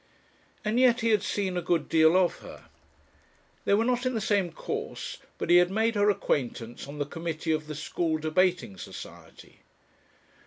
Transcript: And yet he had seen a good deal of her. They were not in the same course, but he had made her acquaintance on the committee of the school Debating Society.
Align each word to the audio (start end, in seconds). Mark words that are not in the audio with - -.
And 0.65 0.79
yet 0.79 1.01
he 1.01 1.09
had 1.09 1.21
seen 1.21 1.55
a 1.55 1.61
good 1.61 1.87
deal 1.87 2.17
of 2.17 2.39
her. 2.39 2.69
They 3.65 3.75
were 3.75 3.85
not 3.85 4.03
in 4.03 4.15
the 4.15 4.19
same 4.19 4.51
course, 4.51 5.19
but 5.37 5.51
he 5.51 5.57
had 5.57 5.69
made 5.69 5.93
her 5.93 6.09
acquaintance 6.09 6.87
on 6.87 6.97
the 6.97 7.05
committee 7.05 7.51
of 7.51 7.67
the 7.67 7.75
school 7.75 8.17
Debating 8.17 8.77
Society. 8.77 9.59